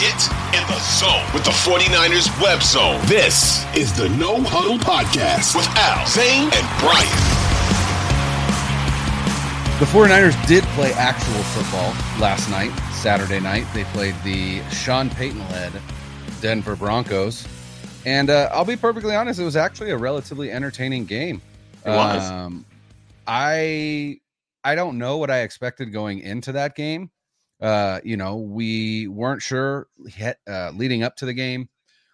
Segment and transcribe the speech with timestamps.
[0.00, 3.00] Get in the zone with the 49ers web zone.
[3.06, 7.08] This is the No Huddle Podcast with Al, Zane, and Brian.
[9.80, 11.90] The 49ers did play actual football
[12.20, 13.66] last night, Saturday night.
[13.74, 15.72] They played the Sean Payton led
[16.40, 17.44] Denver Broncos.
[18.06, 21.42] And uh, I'll be perfectly honest, it was actually a relatively entertaining game.
[21.84, 22.30] It was.
[22.30, 22.64] Um,
[23.26, 24.20] I
[24.62, 27.10] I don't know what I expected going into that game.
[27.60, 29.88] Uh, you know, we weren't sure
[30.48, 31.68] uh, leading up to the game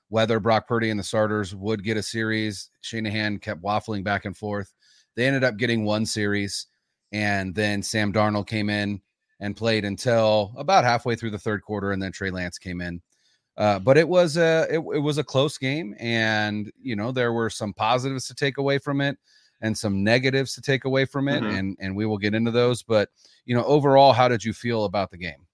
[0.08, 2.70] whether Brock Purdy and the starters would get a series.
[2.82, 4.72] Shanahan kept waffling back and forth.
[5.16, 6.66] They ended up getting one series,
[7.12, 9.00] and then Sam Darnold came in
[9.40, 13.02] and played until about halfway through the third quarter, and then Trey Lance came in.
[13.56, 17.32] Uh, but it was a it, it was a close game, and you know there
[17.32, 19.16] were some positives to take away from it
[19.64, 21.58] and some negatives to take away from it, Mhm.
[21.58, 22.82] and and we will get into those.
[22.84, 23.08] But
[23.46, 25.46] you know, overall, how did you feel about the game?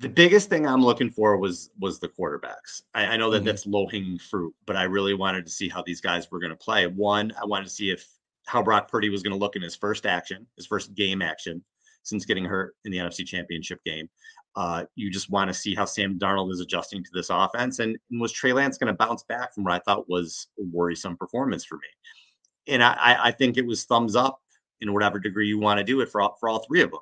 [0.00, 2.82] the biggest thing I'm looking for was was the quarterbacks.
[2.94, 3.46] I, I know that Mhm.
[3.46, 6.52] that's low hanging fruit, but I really wanted to see how these guys were going
[6.52, 6.86] to play.
[6.86, 8.06] One, I wanted to see if
[8.46, 11.64] how Brock Purdy was going to look in his first action, his first game action
[12.04, 14.08] since getting hurt in the NFC Championship game.
[14.54, 17.98] Uh, you just want to see how Sam Darnold is adjusting to this offense, and,
[18.12, 21.16] and was Trey Lance going to bounce back from what I thought was a worrisome
[21.16, 21.88] performance for me.
[22.68, 24.40] And I, I- I think it was thumbs up
[24.80, 27.00] in whatever degree you want to do it for all, for all three of them.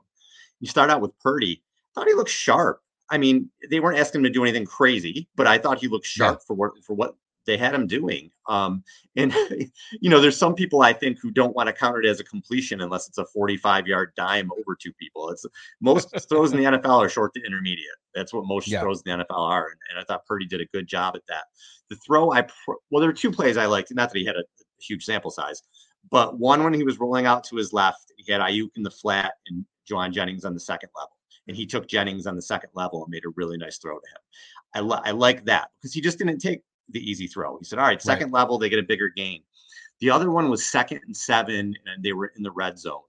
[0.61, 1.63] You start out with Purdy.
[1.95, 2.81] Thought he looked sharp.
[3.11, 6.07] I mean, they weren't asking him to do anything crazy, but I thought he looked
[6.17, 6.27] Yeah.
[6.29, 7.15] sharp for what for what
[7.47, 8.33] they had him doing.
[8.49, 8.83] Um,
[9.15, 9.33] and
[10.01, 12.25] you know, there's some people I think who don't want to count it as a
[12.25, 15.31] completion unless it's a 45 yard dime over two people.
[15.31, 15.47] It's
[15.81, 17.87] most throws in the NFL are short to intermediate.
[18.15, 18.81] That's what most Yeah.
[18.81, 21.23] throws in the NFL are, and, and I thought Purdy did a good job at
[21.29, 21.45] that.
[21.89, 23.95] The throw, I pr- well, there were two plays I liked.
[23.95, 24.43] Not that he had a
[24.81, 25.63] huge sample size,
[26.11, 28.91] but one when he was rolling out to his left, he had Aiyuk in the
[28.91, 31.17] flat and Jauan Jennings on the second level
[31.49, 34.07] and he took Jennings on the second level and made a really nice throw to
[34.07, 34.21] him.
[34.75, 37.59] I, li- I like that because he just didn't take the easy throw.
[37.59, 39.43] He said, "All right, second level, they get a bigger gain."
[40.01, 43.03] The other one was second and seven, and they were in the red zone,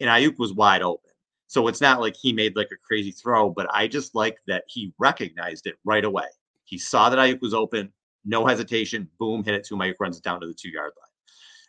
[0.00, 1.10] and Aiyuk was wide open.
[1.46, 4.64] So it's not like he made like a crazy throw, but I just like that
[4.68, 6.26] he recognized it right away.
[6.64, 7.92] He saw that Aiyuk was open,
[8.24, 9.80] no hesitation, boom, hit it to him.
[9.80, 11.09] Aiyuk runs down to the two yard line.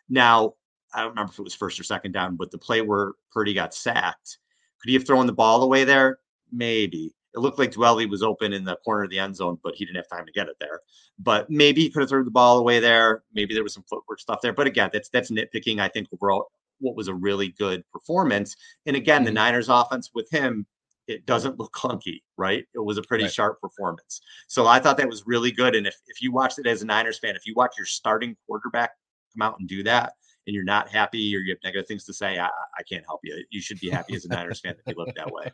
[0.08, 0.54] Now,
[0.94, 3.54] I don't remember if it was first or second down, but the play where Purdy
[3.54, 4.38] got sacked,
[4.80, 6.18] could he have thrown the ball away there?
[6.50, 7.14] Maybe.
[7.34, 9.86] It looked like Dwelley was open in the corner of the end zone, but he
[9.86, 10.80] didn't have time to get it there.
[11.18, 13.22] But maybe he could have thrown the ball away there.
[13.32, 14.52] Maybe there was some footwork stuff there.
[14.52, 15.80] But again, that's that's nitpicking.
[15.80, 18.54] I think overall, what was a really good performance.
[18.84, 19.34] And again, the Mhm.
[19.34, 20.66] Niners offense with him,
[21.06, 22.66] it doesn't look clunky, right?
[22.74, 23.32] It was a pretty Right.
[23.32, 24.20] sharp performance.
[24.48, 25.74] So I thought that was really good.
[25.74, 28.36] And if if you watched it as a Niners fan, if you watch your starting
[28.46, 28.90] quarterback
[29.32, 30.14] come out and do that,
[30.46, 33.20] and you're not happy or you have negative things to say, I, I can't help
[33.22, 33.44] you.
[33.50, 35.50] You should be happy as a Niners fan that they look that way.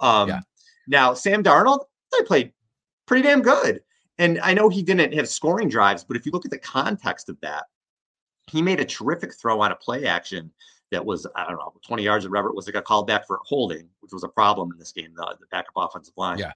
[0.00, 0.40] Um, Yeah.
[0.88, 2.52] Now, Sam Darnold, they played
[3.06, 3.82] pretty damn good.
[4.18, 7.28] And I know he didn't have scoring drives, but if you look at the context
[7.28, 7.64] of that,
[8.46, 10.50] he made a terrific throw on a play action
[10.92, 12.68] that was, I don't know, 20 yards or whatever it was.
[12.68, 15.46] It got called back for holding, which was a problem in this game, the, the
[15.50, 16.38] backup offensive line.
[16.38, 16.52] Yeah.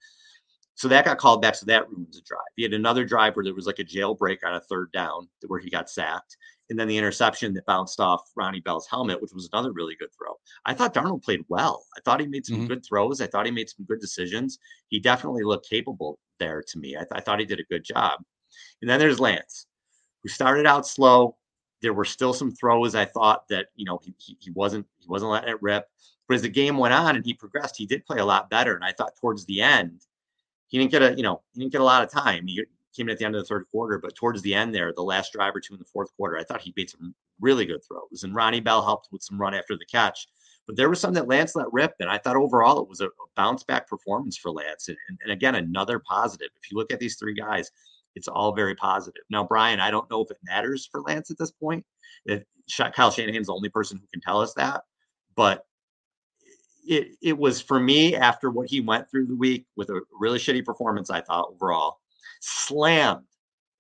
[0.81, 1.57] So that got called back.
[1.57, 2.41] So that ruins a drive.
[2.57, 5.61] He had another drive where there was like a jailbreak on a third down where
[5.61, 6.39] he got sacked.
[6.71, 10.09] And then the interception that bounced off Ronnie Bell's helmet, which was another really good
[10.17, 10.39] throw.
[10.65, 11.85] I thought Darnold played well.
[11.99, 12.69] I thought he made some Mhm.
[12.69, 13.21] good throws.
[13.21, 14.59] I thought he made some good decisions.
[14.89, 16.97] He definitely looked capable there to me.
[16.97, 18.25] I, th- I thought he did a good job.
[18.81, 19.67] And then there's Lance,
[20.23, 21.37] who started out slow.
[21.83, 25.09] There were still some throws I thought that you know he, he, he wasn't he
[25.09, 25.91] wasn't letting it rip.
[26.27, 28.75] But as the game went on and he progressed, he did play a lot better.
[28.75, 30.07] And I thought towards the end,
[30.71, 32.47] he didn't get a you know he didn't get a lot of time.
[32.47, 32.65] He
[32.97, 35.03] came in at the end of the third quarter, but towards the end there, the
[35.03, 37.83] last drive or two in the fourth quarter, I thought he made some really good
[37.85, 38.25] throws.
[38.25, 40.27] And Ronnie Bell helped with some run after the catch.
[40.67, 43.09] But there was some that Lance let rip, and I thought overall it was a,
[43.37, 44.89] bounce back performance for Lance.
[44.89, 46.49] And, and, again, another positive.
[46.63, 47.71] If you look at these three guys,
[48.15, 49.23] it's all very positive.
[49.31, 51.85] Now, Brian, I don't know if it matters for Lance at this point.
[52.69, 54.83] Sha- Kyle Shanahan's the only person who can tell us that,
[55.35, 55.67] but
[56.87, 60.39] it it was for me after what he went through the week with a really
[60.39, 61.11] shitty performance.
[61.11, 61.99] I thought overall
[62.41, 63.25] slammed,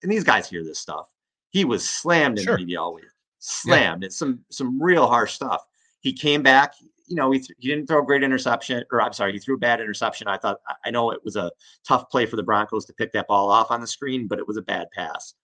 [0.02, 1.08] and these guys hear this stuff.
[1.50, 2.54] He was slammed in Sure.
[2.54, 3.04] the media all week.
[3.38, 4.04] Slammed.
[4.04, 5.64] It's some some real harsh stuff.
[6.00, 6.74] He came back.
[7.06, 9.56] You know, he, th- he didn't throw a great interception, or I'm sorry, he threw
[9.56, 10.28] a bad interception.
[10.28, 11.50] I thought I- know it was a
[11.84, 14.46] tough play for the Broncos to pick that ball off on the screen, but it
[14.46, 15.34] was a bad pass.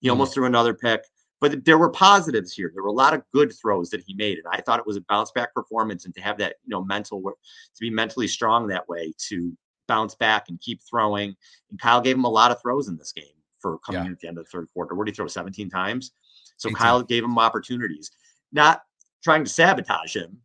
[0.00, 0.12] He Mhm.
[0.12, 1.04] almost threw another pick,
[1.42, 2.70] but there were positives here.
[2.72, 4.96] There were a lot of good throws that he made, and I thought it was
[4.96, 6.04] a bounce back performance.
[6.04, 7.34] And to have that, you know, mental work,
[7.74, 9.52] to be mentally strong that way, to
[9.88, 11.34] bounce back and keep throwing.
[11.70, 13.24] And Kyle gave him a lot of throws in this game
[13.58, 14.06] for coming Yeah.
[14.06, 14.94] in at the end of the third quarter.
[14.94, 15.26] What did he throw?
[15.26, 16.12] 17 times.
[16.58, 16.76] So 18.
[16.76, 18.12] Kyle gave him opportunities,
[18.52, 18.84] not
[19.24, 20.40] trying to sabotage him,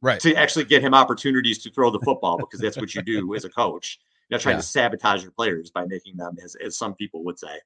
[0.00, 0.18] Right.
[0.20, 3.44] to actually get him opportunities to throw the football because that's what you do as
[3.44, 4.00] a coach.
[4.30, 4.60] You're not trying Yeah.
[4.62, 7.60] to sabotage your players by making them, as, as some people would say,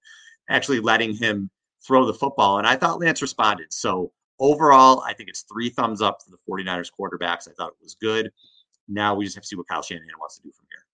[0.48, 1.48] actually letting him
[1.86, 2.58] throw the football.
[2.58, 3.72] And I thought Lance responded.
[3.72, 7.48] So overall, I think it's three thumbs up for the 49ers quarterbacks.
[7.48, 8.30] I thought it was good.
[8.88, 10.84] Now we just have to see what Kyle Shanahan wants to do from here.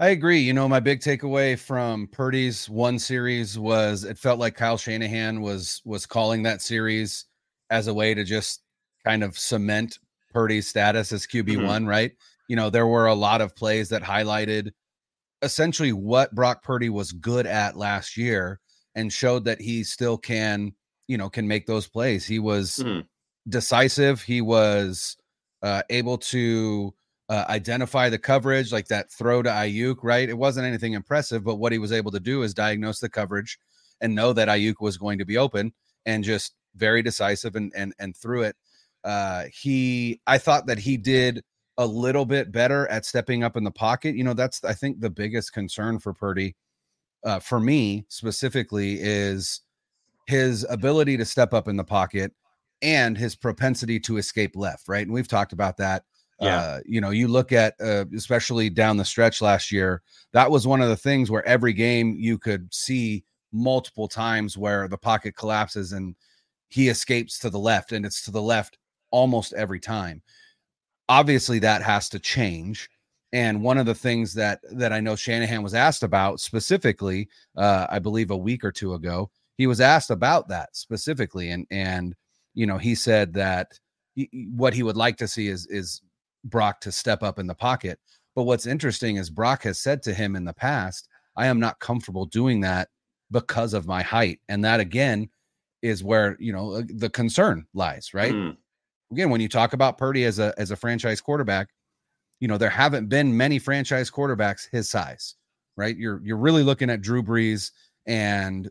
[0.00, 0.40] I agree.
[0.40, 5.40] You know, my big takeaway from Purdy's one series was it felt like Kyle Shanahan
[5.40, 7.26] was was calling that series
[7.70, 8.62] as a way to just
[9.04, 10.00] kind of cement
[10.32, 11.66] Purdy's status as QB mm-hmm.
[11.66, 12.12] one, right?
[12.48, 14.72] You know, there were a lot of plays that highlighted
[15.42, 18.60] essentially what Brock Purdy was good at last year
[18.94, 20.72] and showed that he still can,
[21.08, 22.26] you know, can make those plays.
[22.26, 23.06] He was Mhm.
[23.48, 24.22] decisive.
[24.22, 25.16] He was
[25.62, 26.94] uh, able to
[27.30, 30.28] uh, identify the coverage, like that throw to Aiyuk, right?
[30.28, 33.58] It wasn't anything impressive, but what he was able to do is diagnose the coverage
[34.02, 35.72] and know that Aiyuk was going to be open
[36.04, 38.56] and just very decisive and and and threw it.
[39.04, 41.42] Uh, he, I thought that he did
[41.78, 44.14] a little bit better at stepping up in the pocket.
[44.16, 46.56] You know, that's I think the biggest concern for Purdy,
[47.24, 49.60] uh, for me specifically, is
[50.26, 52.32] his ability to step up in the pocket
[52.82, 55.06] and his propensity to escape left, right?
[55.06, 56.04] And we've talked about that.
[56.40, 56.56] Yeah.
[56.56, 60.66] Uh, you know, you look at uh, especially down the stretch last year, that was
[60.66, 65.36] one of the things where every game you could see multiple times where the pocket
[65.36, 66.16] collapses and
[66.68, 68.78] he escapes to the left and it's to the left
[69.10, 70.22] almost every time.
[71.08, 72.90] Obviously that has to change.
[73.34, 77.88] And one of the things that that I know Shanahan was asked about specifically, uh,
[77.90, 79.28] I believe a week or two ago,
[79.58, 82.14] he was asked about that specifically, and and
[82.54, 83.80] you know he said that
[84.14, 86.00] he, what he would like to see is is
[86.44, 87.98] Brock to step up in the pocket.
[88.36, 91.80] But what's interesting is Brock has said to him in the past, "I am not
[91.80, 92.88] comfortable doing that
[93.32, 95.28] because of my height," and that again
[95.82, 98.32] is where you know the concern lies, right?
[98.32, 98.56] Mm.
[99.10, 101.70] Again, when you talk about Purdy as a as a franchise quarterback,
[102.40, 105.34] you know there haven't been many franchise quarterbacks his size,
[105.76, 105.96] right?
[105.96, 107.70] You're you're really looking at Drew Brees
[108.06, 108.70] and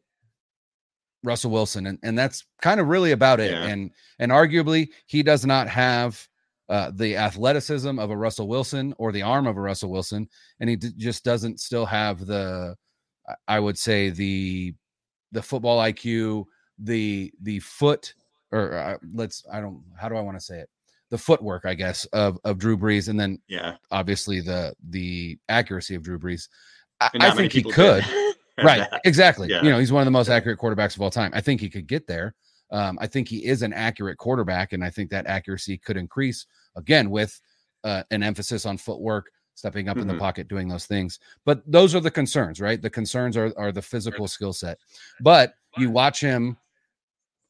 [1.24, 3.52] Russell Wilson, and, and that's kind of really about it.
[3.52, 3.64] Yeah.
[3.66, 6.28] And and arguably, he does not have
[6.70, 10.28] uh, the athleticism of a Russell Wilson or the arm of a Russell Wilson,
[10.60, 12.76] and he d- just doesn't still have the,
[13.48, 14.74] I- would say the
[15.32, 16.46] the football IQ,
[16.78, 18.14] the the foot,
[18.52, 20.70] or uh, let's I don't how do I want to say it,
[21.14, 23.76] the footwork I guess of of Drew Brees, and then Yeah.
[23.92, 26.50] obviously the the accuracy of Drew Brees.
[27.00, 28.04] I, I think he could.
[28.64, 29.48] Right exactly.
[29.50, 29.64] Yeah.
[29.64, 31.32] you know he's one of the most accurate quarterbacks of all time.
[31.34, 32.36] I think he could get there.
[32.72, 36.46] Um, i think he is an accurate quarterback and i think that accuracy could increase
[36.76, 37.40] again with
[37.84, 40.20] uh, an emphasis on footwork stepping up in the Mhm.
[40.20, 41.20] pocket doing those things.
[41.46, 42.82] But those are the concerns right?
[42.82, 44.78] The concerns are, are the physical skill set.
[45.22, 46.58] But you watch him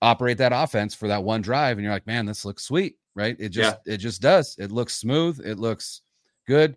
[0.01, 3.35] operate that offense for that one drive and you're like man this looks sweet right
[3.39, 6.01] it just it just does it looks smooth it looks
[6.47, 6.75] good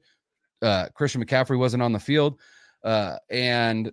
[0.62, 2.38] uh christian mccaffrey wasn't on the field
[2.84, 3.90] uh and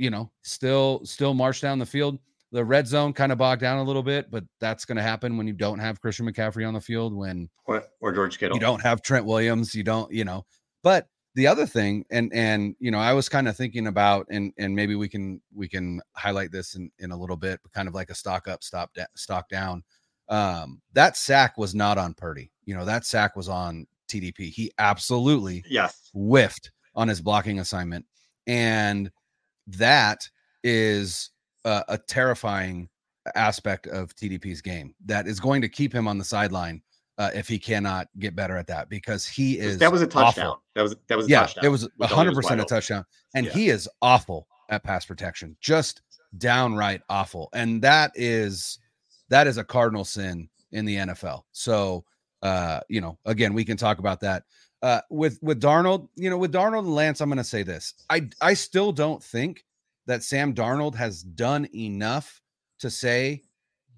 [0.00, 2.18] you know, still still march down the field.
[2.52, 5.36] The red zone kind of bogged down a little bit, but that's going to happen
[5.36, 8.56] when you don't have Christian McCaffrey on the field, when Or, or George Kittle.
[8.56, 10.46] you don't have Trent Williams, you don't, you know.
[10.82, 14.54] But the other thing, and and you know, I was kind of thinking about, and
[14.56, 17.86] and maybe we can we can highlight this in in a little bit, but kind
[17.86, 19.84] of like a stock up, stop da- stock down.
[20.30, 22.50] Um, that sack was not on Purdy.
[22.64, 24.50] You know, that sack was on TDP.
[24.50, 26.10] He absolutely Yes.
[26.14, 28.06] whiffed on his blocking assignment.
[28.46, 29.10] And
[29.66, 30.28] that
[30.64, 31.30] is
[31.64, 32.88] a, a terrifying
[33.34, 36.82] aspect of TDP's game that is going to keep him on the sideline
[37.18, 40.24] uh, if he cannot get better at that because he is That was a awful.
[40.24, 40.56] touchdown.
[40.74, 41.64] That was that was a Yeah, touchdown.
[41.66, 43.04] it was he 100% a touchdown.
[43.34, 43.52] And Yeah.
[43.52, 46.00] he is awful at pass protection, just
[46.38, 47.50] downright awful.
[47.52, 48.78] And that is
[49.30, 51.42] that is a cardinal sin in the NFL.
[51.52, 52.04] So
[52.42, 54.44] uh, you know, again, we can talk about that.
[54.82, 57.94] Uh with with Darnold, you know, with Darnold and Lance, I'm gonna say this.
[58.08, 59.64] I I still don't think
[60.06, 62.40] that Sam Darnold has done enough
[62.78, 63.42] to say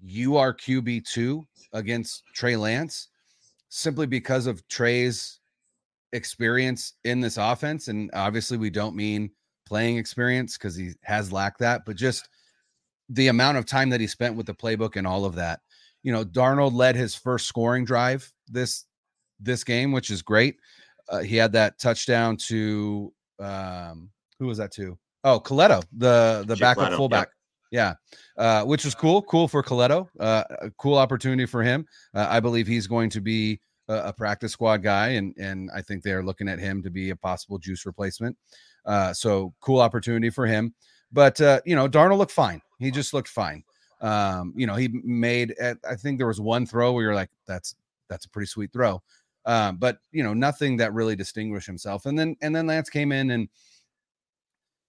[0.01, 3.07] you are QB2 against Trey Lance
[3.69, 5.39] simply because of Trey's
[6.11, 7.87] experience in this offense.
[7.87, 9.31] And obviously, we don't mean
[9.65, 12.29] playing experience because he has lacked that, but just
[13.09, 15.59] the amount of time that he spent with the playbook and all of that.
[16.03, 18.85] You know, Darnold led his first scoring drive this
[19.39, 20.57] this game, which is great.
[21.09, 24.97] Uh, he had that touchdown to um, who was that to?
[25.23, 27.29] Oh, Colletto, the the backup Colletto, fullback.
[27.71, 27.95] Yeah,
[28.37, 29.21] uh, which was cool.
[29.23, 30.07] Cool for Colletto.
[30.19, 31.85] Uh, a cool opportunity for him.
[32.13, 35.81] Uh, I believe he's going to be a, a practice squad guy, and and I
[35.81, 38.37] think they're looking at him to be a possible juice replacement.
[38.85, 40.73] Uh, so cool opportunity for him.
[41.13, 42.61] But uh, you know, Darnold looked fine.
[42.79, 43.63] He just looked fine.
[44.01, 45.53] Um, you know, he made.
[45.61, 47.75] I think there was one throw where you're like, that's
[48.09, 49.01] that's a pretty sweet throw.
[49.45, 52.05] Um, but you know, nothing that really distinguished himself.
[52.05, 53.47] And then and then Lance came in and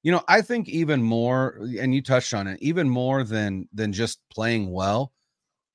[0.02, 3.92] you know, I think even more, and you touched on it, even more than than
[3.92, 5.12] just playing well,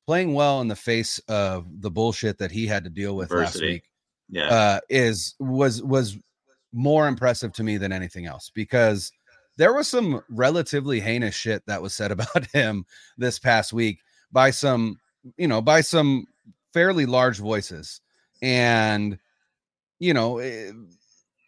[0.06, 3.66] playing well in the face of the bullshit that he had to deal with Adversity.
[3.66, 3.84] last week
[4.30, 4.48] Yeah.
[4.50, 6.18] uh, is was was
[6.72, 9.12] more impressive to me than anything else because
[9.60, 12.86] there was some relatively heinous shit that was said about him
[13.18, 14.00] this past week
[14.32, 15.00] by some
[15.38, 16.26] you know by some
[16.74, 18.02] fairly large voices.
[18.42, 19.20] And
[20.00, 20.72] you know eh,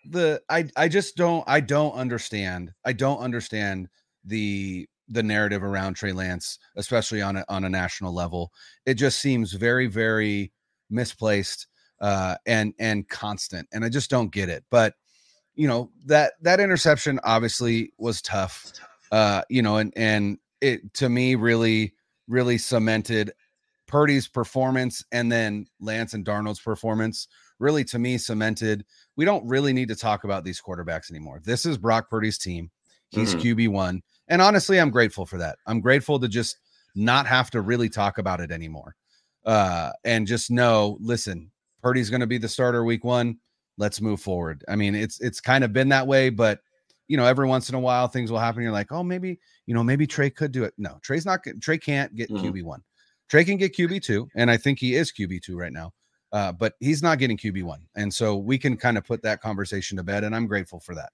[0.09, 3.87] the i i just don't i don't understand i don't understand
[4.25, 8.51] the the narrative around Trey Lance especially on a on a national level.
[8.85, 10.51] It just seems very very
[10.89, 11.67] misplaced
[12.01, 14.65] uh and and constant and i just don't get it.
[14.69, 14.95] But
[15.55, 18.71] you know that that interception obviously was tough
[19.11, 21.93] uh you know and and it to me really
[22.27, 23.31] really cemented
[23.87, 27.27] Purdy's performance and then Lance and Darnold's performance
[27.59, 28.85] really to me cemented
[29.17, 31.41] we don't really need to talk about these quarterbacks anymore.
[31.43, 32.71] This is Brock Purdy's team.
[33.09, 33.41] He's Mhm.
[33.41, 35.57] QB1 and honestly I'm grateful for that.
[35.67, 36.57] I'm grateful to just
[36.95, 38.95] not have to really talk about it anymore.
[39.45, 41.51] Uh and just know listen
[41.83, 43.37] Purdy's going to be the starter week 1
[43.77, 44.63] let's move forward.
[44.67, 46.59] I mean, it's it's kind of been that way, but
[47.07, 48.63] you know, every once in a while things will happen.
[48.63, 50.73] You're like, oh, maybe you know, maybe Trey could do it.
[50.77, 51.41] No, Trey's not.
[51.61, 52.41] Trey can't get Mhm.
[52.41, 52.83] QB one.
[53.29, 55.93] Trey can get QB two, and I think he is QB two right now.
[56.31, 59.41] Uh, but he's not getting QB one, and so we can kind of put that
[59.41, 61.11] conversation to bed, and I'm grateful for that.